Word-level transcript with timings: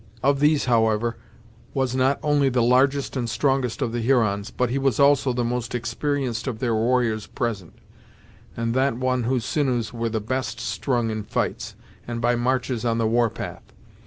One 0.21 0.31
of 0.31 0.39
these, 0.39 0.65
however, 0.65 1.15
was 1.75 1.93
not 1.95 2.19
only 2.23 2.49
the 2.49 2.63
largest 2.63 3.15
and 3.15 3.29
strongest 3.29 3.83
of 3.83 3.91
the 3.91 4.01
Hurons, 4.01 4.49
but 4.49 4.71
he 4.71 4.79
was 4.79 4.99
also 4.99 5.31
the 5.31 5.43
most 5.43 5.75
experienced 5.75 6.47
of 6.47 6.57
their 6.57 6.73
warriors 6.73 7.27
present, 7.27 7.77
and 8.57 8.73
that 8.73 8.97
one 8.97 9.25
whose 9.25 9.45
sinews 9.45 9.93
were 9.93 10.09
the 10.09 10.19
best 10.19 10.59
strung 10.59 11.11
in 11.11 11.21
fights, 11.21 11.75
and 12.07 12.19
by 12.19 12.35
marches 12.35 12.83
on 12.83 12.97
the 12.97 13.05
warpath. 13.05 13.61